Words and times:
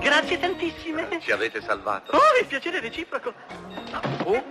Grazie 0.00 0.38
tantissime. 0.38 1.20
Ci 1.20 1.32
avete 1.32 1.60
salvato. 1.60 2.12
Oh, 2.12 2.18
il 2.40 2.46
piacere 2.46 2.80
reciproco. 2.80 3.32
Oh, 4.24 4.42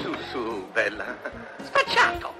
su, 0.00 0.14
su, 0.30 0.68
bella. 0.72 1.16
Spacciato. 1.62 2.34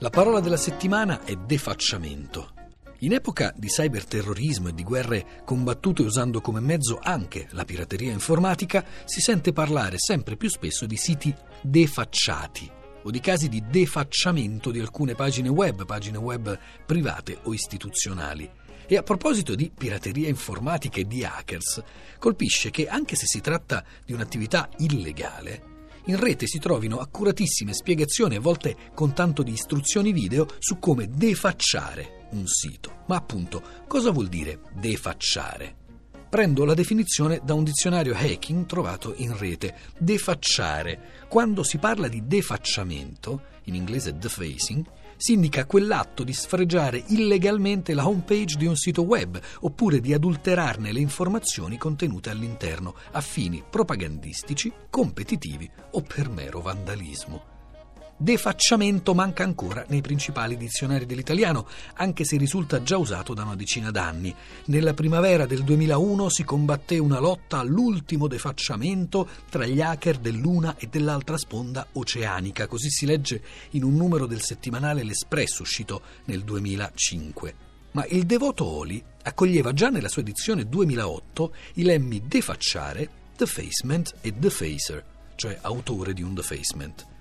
La 0.00 0.10
parola 0.10 0.40
della 0.40 0.56
settimana 0.56 1.20
è 1.24 1.34
defacciamento. 1.34 2.57
In 3.02 3.12
epoca 3.12 3.54
di 3.56 3.68
cyberterrorismo 3.68 4.68
e 4.68 4.74
di 4.74 4.82
guerre 4.82 5.42
combattute 5.44 6.02
usando 6.02 6.40
come 6.40 6.58
mezzo 6.58 6.98
anche 7.00 7.46
la 7.52 7.64
pirateria 7.64 8.10
informatica, 8.10 8.84
si 9.04 9.20
sente 9.20 9.52
parlare 9.52 9.98
sempre 9.98 10.36
più 10.36 10.50
spesso 10.50 10.84
di 10.84 10.96
siti 10.96 11.32
defacciati 11.62 12.68
o 13.04 13.10
di 13.12 13.20
casi 13.20 13.48
di 13.48 13.62
defacciamento 13.70 14.72
di 14.72 14.80
alcune 14.80 15.14
pagine 15.14 15.48
web, 15.48 15.86
pagine 15.86 16.18
web 16.18 16.58
private 16.84 17.38
o 17.44 17.54
istituzionali. 17.54 18.50
E 18.88 18.96
a 18.96 19.04
proposito 19.04 19.54
di 19.54 19.70
pirateria 19.72 20.28
informatica 20.28 20.98
e 20.98 21.06
di 21.06 21.22
hackers, 21.22 21.80
colpisce 22.18 22.70
che 22.70 22.88
anche 22.88 23.14
se 23.14 23.26
si 23.26 23.40
tratta 23.40 23.84
di 24.04 24.12
un'attività 24.12 24.68
illegale, 24.78 25.76
in 26.06 26.18
rete 26.18 26.48
si 26.48 26.58
trovino 26.58 26.98
accuratissime 26.98 27.74
spiegazioni, 27.74 28.34
a 28.34 28.40
volte 28.40 28.74
con 28.92 29.12
tanto 29.12 29.44
di 29.44 29.52
istruzioni 29.52 30.10
video, 30.10 30.48
su 30.58 30.80
come 30.80 31.08
defacciare 31.08 32.17
un 32.30 32.46
sito. 32.46 33.04
Ma 33.06 33.16
appunto, 33.16 33.62
cosa 33.86 34.10
vuol 34.10 34.28
dire 34.28 34.60
defacciare? 34.72 35.76
Prendo 36.28 36.64
la 36.64 36.74
definizione 36.74 37.40
da 37.42 37.54
un 37.54 37.64
dizionario 37.64 38.14
hacking 38.14 38.66
trovato 38.66 39.14
in 39.16 39.36
rete. 39.36 39.74
Defacciare. 39.96 41.26
Quando 41.28 41.62
si 41.62 41.78
parla 41.78 42.06
di 42.06 42.26
defacciamento, 42.26 43.42
in 43.64 43.74
inglese 43.74 44.16
defacing, 44.16 44.84
si 45.16 45.32
indica 45.32 45.66
quell'atto 45.66 46.22
di 46.22 46.32
sfregiare 46.32 47.02
illegalmente 47.08 47.92
la 47.92 48.06
homepage 48.06 48.56
di 48.56 48.66
un 48.66 48.76
sito 48.76 49.02
web 49.02 49.40
oppure 49.60 50.00
di 50.00 50.12
adulterarne 50.12 50.92
le 50.92 51.00
informazioni 51.00 51.76
contenute 51.76 52.30
all'interno 52.30 52.94
a 53.12 53.20
fini 53.20 53.64
propagandistici, 53.68 54.72
competitivi 54.88 55.68
o 55.92 56.02
per 56.02 56.28
mero 56.28 56.60
vandalismo. 56.60 57.57
Defacciamento 58.20 59.14
manca 59.14 59.44
ancora 59.44 59.84
nei 59.90 60.00
principali 60.00 60.56
dizionari 60.56 61.06
dell'italiano, 61.06 61.68
anche 61.94 62.24
se 62.24 62.36
risulta 62.36 62.82
già 62.82 62.96
usato 62.96 63.32
da 63.32 63.44
una 63.44 63.54
decina 63.54 63.92
d'anni. 63.92 64.34
Nella 64.64 64.92
primavera 64.92 65.46
del 65.46 65.62
2001 65.62 66.28
si 66.28 66.42
combatté 66.42 66.98
una 66.98 67.20
lotta 67.20 67.60
all'ultimo 67.60 68.26
defacciamento 68.26 69.28
tra 69.48 69.66
gli 69.66 69.80
hacker 69.80 70.18
dell'una 70.18 70.74
e 70.78 70.88
dell'altra 70.88 71.38
sponda 71.38 71.86
oceanica, 71.92 72.66
così 72.66 72.90
si 72.90 73.06
legge 73.06 73.40
in 73.70 73.84
un 73.84 73.94
numero 73.94 74.26
del 74.26 74.42
settimanale 74.42 75.04
L'Espresso 75.04 75.62
uscito 75.62 76.02
nel 76.24 76.42
2005. 76.42 77.54
Ma 77.92 78.04
il 78.06 78.26
Devoto 78.26 78.64
Oli 78.64 79.00
accoglieva 79.22 79.72
già 79.72 79.90
nella 79.90 80.08
sua 80.08 80.22
edizione 80.22 80.68
2008 80.68 81.54
i 81.74 81.84
lemmi 81.84 82.22
defacciare, 82.26 83.08
defacement 83.36 84.12
e 84.22 84.32
defacer, 84.32 85.04
cioè 85.36 85.56
autore 85.62 86.12
di 86.14 86.22
un 86.22 86.34
defacement. 86.34 87.16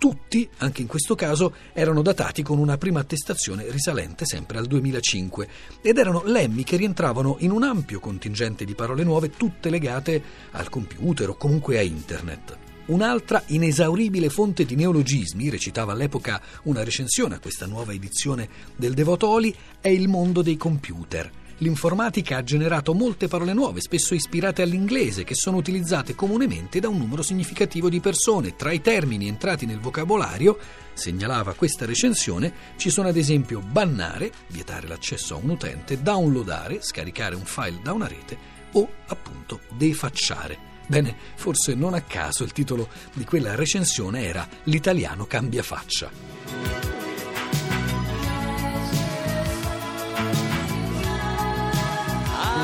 Tutti, 0.00 0.48
anche 0.60 0.80
in 0.80 0.86
questo 0.86 1.14
caso, 1.14 1.52
erano 1.74 2.00
datati 2.00 2.42
con 2.42 2.58
una 2.58 2.78
prima 2.78 3.00
attestazione 3.00 3.70
risalente 3.70 4.24
sempre 4.24 4.56
al 4.56 4.64
2005 4.64 5.48
ed 5.82 5.98
erano 5.98 6.22
lemmi 6.24 6.64
che 6.64 6.78
rientravano 6.78 7.36
in 7.40 7.50
un 7.50 7.64
ampio 7.64 8.00
contingente 8.00 8.64
di 8.64 8.74
parole 8.74 9.04
nuove, 9.04 9.28
tutte 9.28 9.68
legate 9.68 10.22
al 10.52 10.70
computer 10.70 11.28
o 11.28 11.36
comunque 11.36 11.76
a 11.76 11.82
internet. 11.82 12.56
Un'altra 12.86 13.42
inesauribile 13.48 14.30
fonte 14.30 14.64
di 14.64 14.74
neologismi, 14.74 15.50
recitava 15.50 15.92
all'epoca 15.92 16.40
una 16.62 16.82
recensione 16.82 17.34
a 17.34 17.38
questa 17.38 17.66
nuova 17.66 17.92
edizione 17.92 18.48
del 18.76 18.94
Devotoli, 18.94 19.54
è 19.82 19.88
il 19.88 20.08
mondo 20.08 20.40
dei 20.40 20.56
computer 20.56 21.30
l'informatica 21.60 22.36
ha 22.36 22.42
generato 22.42 22.94
molte 22.94 23.28
parole 23.28 23.52
nuove, 23.52 23.80
spesso 23.80 24.14
ispirate 24.14 24.62
all'inglese, 24.62 25.24
che 25.24 25.34
sono 25.34 25.56
utilizzate 25.56 26.14
comunemente 26.14 26.80
da 26.80 26.88
un 26.88 26.98
numero 26.98 27.22
significativo 27.22 27.88
di 27.88 28.00
persone. 28.00 28.56
Tra 28.56 28.72
i 28.72 28.80
termini 28.80 29.28
entrati 29.28 29.66
nel 29.66 29.80
vocabolario, 29.80 30.58
segnalava 30.92 31.54
questa 31.54 31.86
recensione, 31.86 32.52
ci 32.76 32.90
sono 32.90 33.08
ad 33.08 33.16
esempio 33.16 33.60
bannare, 33.60 34.32
vietare 34.48 34.86
l'accesso 34.86 35.34
a 35.34 35.38
un 35.38 35.50
utente, 35.50 36.02
downloadare, 36.02 36.82
scaricare 36.82 37.34
un 37.34 37.44
file 37.44 37.80
da 37.82 37.92
una 37.92 38.06
rete 38.06 38.36
o 38.72 38.88
appunto 39.06 39.60
defacciare. 39.76 40.68
Bene, 40.86 41.14
forse 41.36 41.74
non 41.74 41.94
a 41.94 42.00
caso 42.00 42.42
il 42.42 42.52
titolo 42.52 42.88
di 43.12 43.24
quella 43.24 43.54
recensione 43.54 44.24
era 44.24 44.46
L'italiano 44.64 45.24
cambia 45.26 45.62
faccia. 45.62 46.99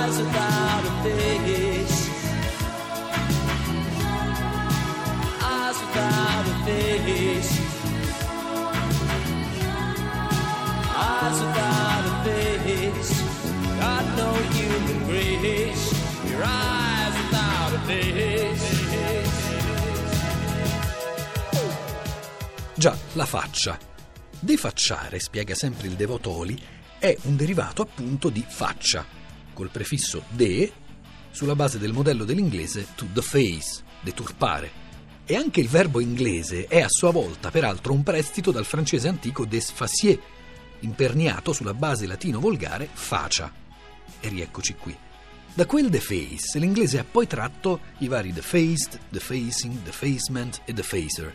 Eyes 0.06 0.18
without 0.18 0.84
a 0.84 1.02
face. 1.02 2.10
Eyes 5.42 5.78
without 5.80 6.46
a 6.46 6.64
face. 6.64 7.60
Eyes 10.94 11.38
without 11.40 12.04
a 12.06 12.24
face. 12.24 13.22
Got 13.80 14.04
no 14.16 14.30
human 14.54 14.98
grace. 15.06 15.84
Your 16.30 16.42
eyes 16.44 17.14
without 17.24 17.72
a 17.74 17.80
face. 17.86 18.74
Già, 22.74 22.96
la 23.14 23.26
faccia. 23.26 23.78
Defacciare, 24.38 25.18
spiega 25.18 25.54
sempre 25.54 25.88
il 25.88 25.94
Devotoli, 25.94 26.60
è 26.98 27.16
un 27.22 27.34
derivato 27.34 27.82
appunto 27.82 28.28
di 28.28 28.44
faccia, 28.46 29.04
col 29.56 29.70
prefisso 29.70 30.24
de 30.28 30.70
sulla 31.30 31.56
base 31.56 31.78
del 31.78 31.94
modello 31.94 32.24
dell'inglese 32.24 32.88
to 32.94 33.06
deface, 33.10 33.82
deturpare. 34.00 34.84
E 35.24 35.34
anche 35.34 35.60
il 35.60 35.68
verbo 35.68 36.00
inglese 36.00 36.66
è 36.66 36.80
a 36.80 36.88
sua 36.88 37.10
volta, 37.10 37.50
peraltro, 37.50 37.94
un 37.94 38.02
prestito 38.02 38.50
dal 38.50 38.66
francese 38.66 39.08
antico 39.08 39.46
desfacier, 39.46 40.18
imperniato 40.80 41.52
sulla 41.54 41.74
base 41.74 42.06
latino 42.06 42.38
volgare 42.38 42.88
facia. 42.92 43.50
E 44.20 44.28
rieccoci 44.28 44.74
qui. 44.74 44.96
Da 45.52 45.64
quel 45.64 45.88
deface 45.88 46.58
l'inglese 46.58 46.98
ha 46.98 47.04
poi 47.10 47.26
tratto 47.26 47.80
i 47.98 48.08
vari 48.08 48.32
defaced, 48.32 49.00
defacing, 49.08 49.82
defacement 49.82 50.60
e 50.66 50.74
defacer. 50.74 51.34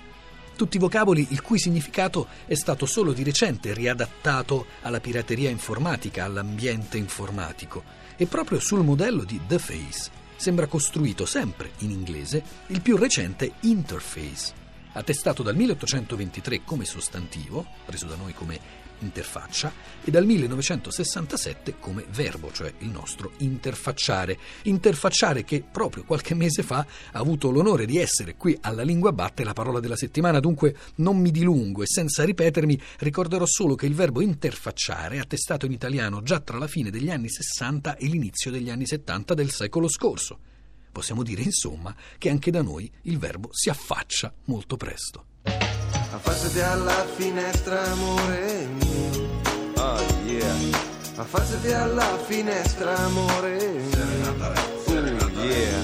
Tutti 0.56 0.78
vocaboli 0.78 1.28
il 1.32 1.42
cui 1.42 1.58
significato 1.58 2.28
è 2.46 2.54
stato 2.54 2.86
solo 2.86 3.14
di 3.14 3.24
recente 3.24 3.74
riadattato 3.74 4.68
alla 4.82 5.00
pirateria 5.00 5.50
informatica, 5.50 6.26
all'ambiente 6.26 6.98
informatico. 6.98 7.84
E 8.16 8.28
proprio 8.28 8.60
sul 8.60 8.84
modello 8.84 9.24
di 9.24 9.40
deface 9.48 10.12
sembra 10.36 10.68
costruito 10.68 11.26
sempre 11.26 11.72
in 11.80 11.92
inglese 11.92 12.44
il 12.68 12.82
più 12.82 12.98
recente 12.98 13.54
interface, 13.62 14.54
attestato 14.94 15.44
dal 15.44 15.56
1823 15.56 16.64
come 16.64 16.86
sostantivo, 16.86 17.66
preso 17.86 18.06
da 18.06 18.16
noi 18.16 18.34
come 18.34 18.60
interfaccia, 19.02 19.72
e 20.04 20.12
dal 20.12 20.26
1967 20.26 21.76
come 21.80 22.06
verbo, 22.10 22.52
cioè 22.52 22.74
il 22.80 22.90
nostro 22.90 23.32
interfacciare. 23.38 24.38
Interfacciare 24.64 25.44
che 25.44 25.64
proprio 25.70 26.04
qualche 26.04 26.34
mese 26.34 26.64
fa 26.64 26.80
ha 26.80 27.20
avuto 27.20 27.52
l'onore 27.52 27.86
di 27.86 27.98
essere 27.98 28.36
qui 28.36 28.58
alla 28.62 28.84
Lingua 28.84 29.12
Batte 29.12 29.44
la 29.44 29.54
parola 29.54 29.80
della 29.80 29.96
settimana, 29.96 30.40
dunque 30.40 30.76
non 30.96 31.18
mi 31.18 31.32
dilungo 31.32 31.84
e 31.84 31.88
senza 31.88 32.24
ripetermi 32.24 32.80
ricorderò 33.00 33.46
solo 33.46 33.76
che 33.76 33.86
il 33.86 33.96
verbo 33.96 34.22
interfacciare 34.22 35.16
è 35.16 35.20
attestato 35.20 35.66
in 35.66 35.72
italiano 35.72 36.22
già 36.24 36.40
tra 36.40 36.58
la 36.58 36.68
fine 36.68 36.90
degli 36.90 37.10
anni 37.10 37.30
60 37.30 37.98
e 37.98 38.06
l'inizio 38.08 38.52
degli 38.52 38.70
anni 38.70 38.86
70 38.86 39.34
del 39.34 39.52
secolo 39.52 39.90
scorso. 39.90 40.40
Possiamo 40.92 41.24
dire 41.24 41.42
insomma 41.42 41.96
che 42.18 42.30
anche 42.30 42.52
da 42.52 42.62
noi 42.62 42.92
il 43.04 43.18
verbo 43.18 43.50
si 43.52 43.70
affaccia 43.70 44.34
molto 44.46 44.76
presto. 44.76 45.26
Affacciati 45.44 46.60
alla 46.60 47.06
finestra, 47.16 47.92
amore 47.92 48.68
mio. 48.68 48.91
Yeah. 50.42 50.90
Affacciati 51.18 51.72
alla 51.72 52.18
finestra, 52.18 52.98
amore 52.98 53.60
mio. 53.60 54.36
Oh 54.40 55.44
yeah. 55.44 55.82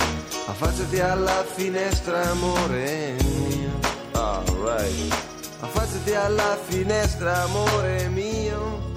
Affacciati 0.48 1.00
alla 1.00 1.46
finestra, 1.46 2.32
amore. 2.32 3.18
Alright. 4.14 5.14
Affacciati 5.60 6.14
alla 6.16 6.58
finestra, 6.68 7.44
amore 7.44 8.10
mio. 8.10 8.96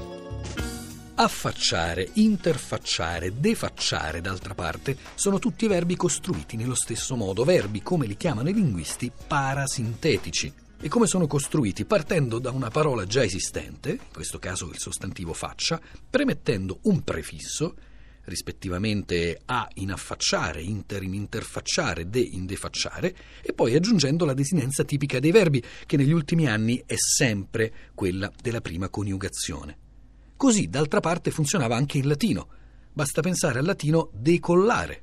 Affacciare, 1.16 2.08
interfacciare, 2.14 3.38
defacciare, 3.38 4.22
d'altra 4.22 4.54
parte, 4.54 4.96
sono 5.14 5.38
tutti 5.38 5.66
verbi 5.66 5.94
costruiti 5.94 6.56
nello 6.56 6.74
stesso 6.74 7.16
modo, 7.16 7.44
verbi 7.44 7.82
come 7.82 8.06
li 8.06 8.16
chiamano 8.16 8.48
i 8.48 8.54
linguisti 8.54 9.12
parasintetici. 9.26 10.69
E 10.82 10.88
come 10.88 11.06
sono 11.06 11.26
costruiti 11.26 11.84
partendo 11.84 12.38
da 12.38 12.50
una 12.50 12.70
parola 12.70 13.04
già 13.04 13.22
esistente, 13.22 13.90
in 13.90 13.98
questo 14.12 14.38
caso 14.38 14.70
il 14.70 14.78
sostantivo 14.78 15.34
faccia, 15.34 15.78
premettendo 16.08 16.78
un 16.82 17.04
prefisso, 17.04 17.74
rispettivamente 18.24 19.42
a 19.44 19.68
in 19.74 19.92
affacciare, 19.92 20.62
inter 20.62 21.02
in 21.02 21.12
interfacciare, 21.12 22.08
de 22.08 22.20
in 22.20 22.46
defacciare, 22.46 23.14
e 23.42 23.52
poi 23.52 23.74
aggiungendo 23.74 24.24
la 24.24 24.32
desinenza 24.32 24.82
tipica 24.84 25.18
dei 25.18 25.32
verbi, 25.32 25.62
che 25.84 25.98
negli 25.98 26.12
ultimi 26.12 26.46
anni 26.46 26.82
è 26.86 26.96
sempre 26.96 27.72
quella 27.94 28.32
della 28.40 28.62
prima 28.62 28.88
coniugazione. 28.88 29.76
Così, 30.34 30.68
d'altra 30.68 31.00
parte, 31.00 31.30
funzionava 31.30 31.76
anche 31.76 31.98
in 31.98 32.08
latino. 32.08 32.48
Basta 32.90 33.20
pensare 33.20 33.58
al 33.58 33.66
latino 33.66 34.10
decollare, 34.14 35.02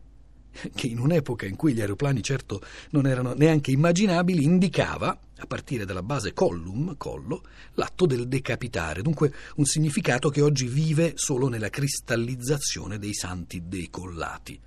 che 0.74 0.88
in 0.88 0.97
un'epoca 0.97 1.45
in 1.45 1.56
cui 1.56 1.74
gli 1.74 1.81
aeroplani 1.81 2.24
certo 2.24 2.62
non 2.91 3.06
erano 3.06 3.33
neanche 3.33 3.69
immaginabili, 3.69 4.44
indicava, 4.44 5.19
a 5.39 5.45
partire 5.45 5.86
dalla 5.86 6.04
base 6.04 6.34
collum, 6.34 6.95
collo, 6.98 7.44
l'atto 7.74 8.06
del 8.06 8.28
decapitare, 8.28 9.01
dunque 9.01 9.34
un 9.56 9.66
significato 9.66 10.30
che 10.30 10.42
oggi 10.42 10.68
vive 10.68 11.13
solo 11.16 11.48
nella 11.48 11.69
cristallizzazione 11.69 12.98
dei 12.98 13.13
santi 13.13 13.68
decollati. 13.68 14.60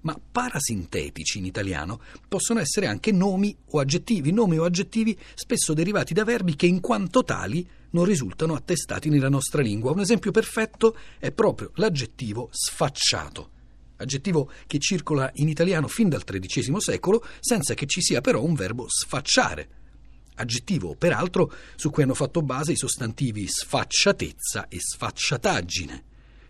Ma 0.00 0.18
parasintetici 0.30 1.38
in 1.38 1.44
italiano 1.44 2.00
possono 2.28 2.60
essere 2.60 2.86
anche 2.86 3.12
nomi 3.12 3.56
o 3.70 3.80
aggettivi, 3.80 4.32
nomi 4.32 4.58
o 4.58 4.64
aggettivi 4.64 5.18
spesso 5.34 5.74
derivati 5.74 6.14
da 6.14 6.24
verbi 6.24 6.56
che 6.56 6.66
in 6.66 6.80
quanto 6.80 7.24
tali 7.24 7.68
non 7.90 8.04
risultano 8.04 8.54
attestati 8.54 9.08
nella 9.08 9.28
nostra 9.28 9.60
lingua. 9.60 9.92
Un 9.92 10.00
esempio 10.00 10.30
perfetto 10.30 10.96
è 11.18 11.32
proprio 11.32 11.72
l'aggettivo 11.74 12.48
sfacciato 12.52 13.56
aggettivo 13.98 14.50
che 14.66 14.78
circola 14.78 15.30
in 15.34 15.48
italiano 15.48 15.88
fin 15.88 16.08
dal 16.08 16.24
XIII 16.24 16.80
secolo 16.80 17.24
senza 17.40 17.74
che 17.74 17.86
ci 17.86 18.00
sia 18.00 18.20
però 18.20 18.42
un 18.42 18.54
verbo 18.54 18.86
sfacciare. 18.88 19.77
Aggettivo, 20.38 20.94
peraltro, 20.94 21.52
su 21.74 21.90
cui 21.90 22.04
hanno 22.04 22.14
fatto 22.14 22.42
base 22.42 22.72
i 22.72 22.76
sostantivi 22.76 23.46
sfacciatezza 23.48 24.68
e 24.68 24.78
sfacciataggine, 24.78 26.04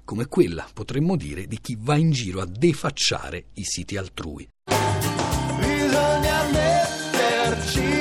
come 0.04 0.26
quella, 0.26 0.68
potremmo 0.72 1.16
dire, 1.16 1.46
di 1.46 1.58
chi 1.60 1.76
va 1.78 1.96
in 1.96 2.10
giro 2.10 2.40
a 2.40 2.46
defacciare 2.46 3.46
i 3.54 3.64
siti 3.64 3.96
altrui. 3.96 4.48
Bisogna 5.58 6.44
metterci 6.50 7.97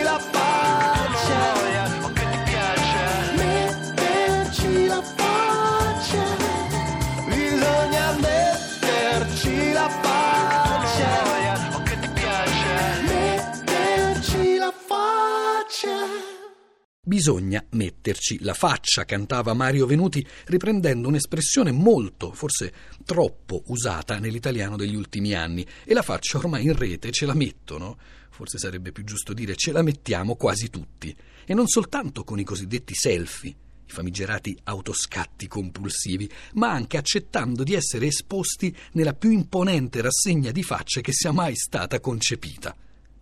Bisogna 17.18 17.66
metterci 17.72 18.38
la 18.44 18.54
faccia, 18.54 19.04
cantava 19.04 19.56
Mario 19.56 19.88
Venuti, 19.88 20.24
riprendendo 20.46 21.08
un'espressione 21.08 21.72
molto, 21.72 22.32
forse 22.32 22.72
troppo 23.04 23.64
usata 23.70 24.20
nell'italiano 24.20 24.78
degli 24.78 24.94
ultimi 24.94 25.34
anni. 25.34 25.66
E 25.84 25.96
la 25.96 26.04
faccia 26.04 26.38
ormai 26.38 26.66
in 26.66 26.78
rete 26.78 27.10
ce 27.10 27.26
la 27.26 27.34
mettono, 27.34 27.98
forse 28.30 28.60
sarebbe 28.60 28.92
più 28.92 29.04
giusto 29.04 29.34
dire 29.34 29.56
ce 29.56 29.72
la 29.72 29.82
mettiamo 29.82 30.36
quasi 30.36 30.70
tutti. 30.70 31.16
E 31.44 31.56
non 31.56 31.66
soltanto 31.66 32.24
con 32.24 32.38
i 32.38 32.44
cosiddetti 32.44 32.94
selfie, 32.94 33.50
i 33.50 33.92
famigerati 33.92 34.56
autoscatti 34.66 35.48
compulsivi, 35.48 36.30
ma 36.54 36.70
anche 36.70 36.98
accettando 36.98 37.64
di 37.64 37.74
essere 37.74 38.06
esposti 38.06 38.72
nella 38.92 39.14
più 39.16 39.32
imponente 39.32 40.02
rassegna 40.02 40.52
di 40.52 40.62
facce 40.62 41.02
che 41.02 41.14
sia 41.14 41.32
mai 41.32 41.56
stata 41.56 42.00
concepita, 42.00 42.76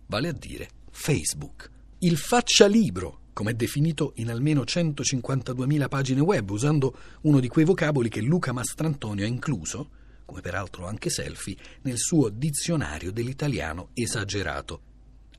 vale 0.08 0.28
a 0.28 0.32
dire 0.32 0.68
Facebook. 0.90 1.70
Il 2.00 2.18
faccialibro, 2.18 3.20
come 3.36 3.50
è 3.50 3.54
definito 3.54 4.12
in 4.16 4.30
almeno 4.30 4.62
152.000 4.62 5.88
pagine 5.88 6.20
web, 6.20 6.48
usando 6.48 6.96
uno 7.24 7.38
di 7.38 7.48
quei 7.48 7.66
vocaboli 7.66 8.08
che 8.08 8.22
Luca 8.22 8.50
Mastrantonio 8.52 9.26
ha 9.26 9.28
incluso, 9.28 9.90
come 10.24 10.40
peraltro 10.40 10.86
anche 10.86 11.10
selfie, 11.10 11.54
nel 11.82 11.98
suo 11.98 12.30
dizionario 12.30 13.12
dell'italiano 13.12 13.90
esagerato. 13.92 14.80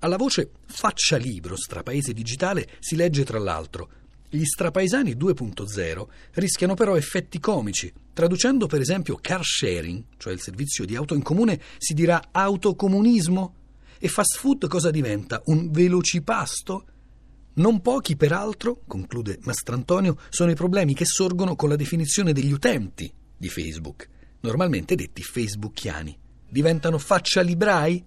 Alla 0.02 0.16
voce 0.16 0.52
faccialibro 0.68 1.56
strapaese 1.56 2.14
digitale 2.14 2.68
si 2.78 2.96
legge 2.96 3.26
tra 3.26 3.40
l'altro 3.40 3.90
gli 4.30 4.46
strapaesani 4.46 5.16
2.0 5.16 6.08
rischiano 6.34 6.76
però 6.76 6.96
effetti 6.96 7.40
comici. 7.40 7.92
Traducendo 8.14 8.68
per 8.68 8.80
esempio 8.80 9.18
car 9.20 9.44
sharing, 9.44 10.04
cioè 10.18 10.34
il 10.34 10.42
servizio 10.42 10.86
di 10.86 10.96
auto 10.96 11.16
in 11.16 11.24
comune, 11.24 11.60
si 11.80 11.96
dirà 11.96 12.28
autocomunismo? 12.32 13.56
E 13.98 14.08
fast 14.08 14.38
food 14.38 14.68
cosa 14.68 14.92
diventa? 14.92 15.42
Un 15.46 15.72
velocipasto? 15.72 16.86
Non 17.58 17.82
pochi, 17.82 18.16
peraltro, 18.16 18.82
conclude 18.86 19.40
Mastrantonio, 19.42 20.18
sono 20.30 20.52
i 20.52 20.56
problemi 20.56 20.94
che 20.94 21.06
sorgono 21.06 21.56
con 21.56 21.70
la 21.70 21.76
definizione 21.76 22.32
degli 22.32 22.52
utenti 22.52 23.12
di 23.36 23.50
Facebook, 23.50 24.08
normalmente 24.42 24.94
detti 24.94 25.24
facebookiani. 25.24 26.16
Diventano 26.48 27.00
faccialibrai? 27.00 28.06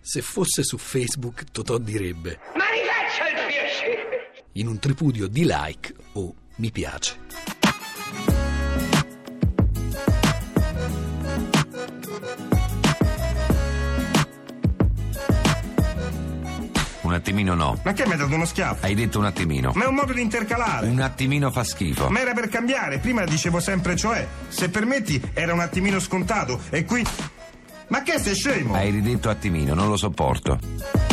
Se 0.00 0.22
fosse 0.22 0.62
su 0.62 0.78
Facebook, 0.78 1.46
Totò 1.50 1.78
direbbe 1.78 2.38
Ma 2.54 2.64
rifaccia 2.70 3.28
il 3.28 3.46
piacere! 3.48 4.44
in 4.52 4.68
un 4.68 4.78
tripudio 4.78 5.26
di 5.26 5.44
like 5.44 5.92
o 6.12 6.32
mi 6.56 6.70
piace. 6.70 7.18
Attimino 17.16 17.54
no. 17.54 17.78
Ma 17.82 17.92
che 17.92 18.06
mi 18.06 18.12
hai 18.12 18.18
dato 18.18 18.34
uno 18.34 18.44
schiaffo? 18.44 18.86
Hai 18.86 18.94
detto 18.94 19.18
un 19.18 19.24
attimino. 19.24 19.72
Ma 19.74 19.84
è 19.84 19.88
un 19.88 19.94
modo 19.94 20.12
di 20.12 20.20
intercalare. 20.20 20.86
Un 20.86 21.00
attimino 21.00 21.50
fa 21.50 21.64
schifo. 21.64 22.08
Ma 22.10 22.20
era 22.20 22.32
per 22.32 22.48
cambiare, 22.48 22.98
prima 22.98 23.24
dicevo 23.24 23.60
sempre 23.60 23.96
cioè. 23.96 24.26
Se 24.48 24.68
permetti, 24.68 25.20
era 25.34 25.52
un 25.52 25.60
attimino 25.60 25.98
scontato. 25.98 26.60
E 26.70 26.84
qui. 26.84 27.04
Ma 27.88 28.02
che 28.02 28.18
sei 28.18 28.34
scemo? 28.34 28.74
Hai 28.74 28.90
ridetto 28.90 29.28
attimino, 29.28 29.74
non 29.74 29.88
lo 29.88 29.96
sopporto. 29.96 31.05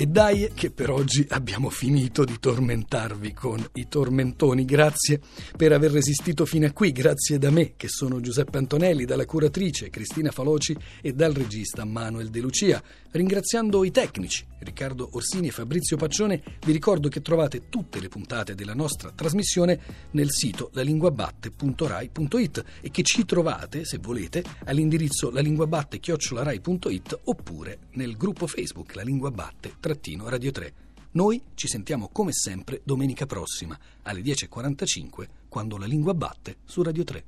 E 0.00 0.06
dai 0.06 0.50
che 0.54 0.70
per 0.70 0.88
oggi 0.88 1.26
abbiamo 1.28 1.68
finito 1.68 2.24
di 2.24 2.38
tormentarvi 2.40 3.34
con 3.34 3.62
i 3.74 3.86
tormentoni. 3.86 4.64
Grazie 4.64 5.20
per 5.54 5.72
aver 5.72 5.90
resistito 5.90 6.46
fino 6.46 6.64
a 6.64 6.72
qui, 6.72 6.90
grazie 6.90 7.36
da 7.36 7.50
me 7.50 7.74
che 7.76 7.88
sono 7.88 8.18
Giuseppe 8.22 8.56
Antonelli, 8.56 9.04
dalla 9.04 9.26
curatrice 9.26 9.90
Cristina 9.90 10.30
Faloci 10.30 10.74
e 11.02 11.12
dal 11.12 11.34
regista 11.34 11.84
Manuel 11.84 12.30
De 12.30 12.40
Lucia. 12.40 12.82
Ringraziando 13.10 13.84
i 13.84 13.90
tecnici 13.90 14.46
Riccardo 14.60 15.08
Orsini 15.12 15.48
e 15.48 15.52
Fabrizio 15.52 15.96
Paccione, 15.96 16.42
vi 16.64 16.72
ricordo 16.72 17.08
che 17.08 17.22
trovate 17.22 17.68
tutte 17.68 17.98
le 17.98 18.08
puntate 18.08 18.54
della 18.54 18.74
nostra 18.74 19.10
trasmissione 19.10 19.80
nel 20.12 20.30
sito 20.30 20.70
lalinguabatte.rai.it 20.74 22.64
e 22.80 22.90
che 22.90 23.02
ci 23.02 23.24
trovate, 23.24 23.84
se 23.84 23.98
volete, 23.98 24.44
all'indirizzo 24.64 25.30
lalinguabatte.rai.it 25.30 27.20
oppure 27.24 27.78
nel 27.92 28.16
gruppo 28.16 28.46
Facebook 28.46 28.94
La 28.94 29.02
Lingua 29.02 29.30
Batte 29.30 29.72
trattino 29.90 30.28
Radio 30.28 30.52
3. 30.52 30.72
Noi 31.12 31.42
ci 31.54 31.66
sentiamo 31.66 32.10
come 32.12 32.30
sempre 32.32 32.80
domenica 32.84 33.26
prossima 33.26 33.76
alle 34.02 34.20
10.45 34.20 35.26
quando 35.48 35.76
La 35.78 35.86
Lingua 35.86 36.14
Batte 36.14 36.58
su 36.64 36.80
Radio 36.82 37.02
3. 37.02 37.24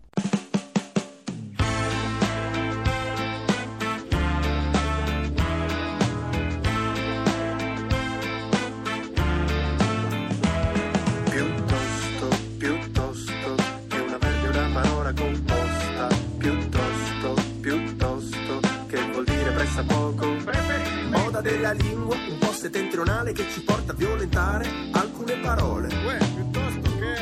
Piuttosto, 11.30 12.28
piuttosto 12.58 13.54
che 13.88 13.98
una 13.98 14.18
verba 14.18 14.44
e 14.44 14.48
una 14.48 14.80
parola 14.80 15.12
composta. 15.12 16.06
Piuttosto, 16.38 17.34
piuttosto 17.60 18.60
che 18.86 19.10
vuol 19.10 19.24
dire 19.24 19.50
pressa 19.50 19.82
poco. 19.82 20.02
Moda 21.12 21.21
della 21.42 21.72
lingua, 21.72 22.14
un 22.14 22.38
po' 22.38 22.52
settentrionale 22.52 23.32
che 23.32 23.44
ci 23.52 23.62
porta 23.62 23.92
a 23.92 23.94
violentare 23.94 24.66
alcune 24.92 25.36
parole. 25.38 25.88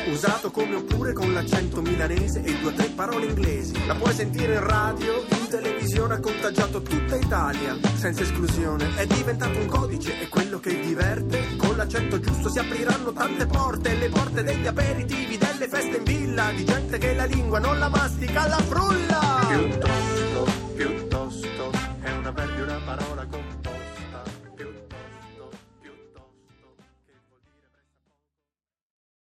Usato 0.07 0.51
come 0.51 0.75
oppure 0.75 1.13
con 1.13 1.33
l'accento 1.33 1.81
milanese 1.81 2.43
e 2.43 2.57
due 2.59 2.71
o 2.71 2.73
tre 2.73 2.87
parole 2.89 3.25
inglesi. 3.25 3.85
La 3.85 3.95
puoi 3.95 4.13
sentire 4.13 4.53
in 4.53 4.63
radio, 4.65 5.25
in 5.27 5.47
televisione, 5.49 6.13
ha 6.15 6.19
contagiato 6.19 6.81
tutta 6.81 7.15
Italia, 7.15 7.77
senza 7.95 8.21
esclusione. 8.21 8.95
È 8.95 9.05
diventato 9.07 9.57
un 9.57 9.65
codice, 9.65 10.19
è 10.19 10.29
quello 10.29 10.59
che 10.59 10.79
diverte. 10.79 11.55
Con 11.57 11.75
l'accento 11.75 12.19
giusto 12.19 12.49
si 12.49 12.59
apriranno 12.59 13.11
tante 13.11 13.47
porte, 13.47 13.95
le 13.95 14.09
porte 14.09 14.43
degli 14.43 14.67
aperitivi, 14.67 15.37
delle 15.37 15.67
feste 15.67 15.97
in 15.97 16.03
villa, 16.03 16.51
di 16.51 16.63
gente 16.63 16.97
che 16.99 17.15
la 17.15 17.25
lingua 17.25 17.59
non 17.59 17.79
la 17.79 17.89
mastica, 17.89 18.47
la 18.47 18.57
frulla. 18.57 19.45
Piuttosto, 19.47 20.51
piuttosto, 20.75 21.71
è 22.01 22.11
una 22.11 22.31
verba 22.31 22.57
e 22.57 22.61
una 22.61 22.81
parola 22.85 23.25
con 23.25 23.40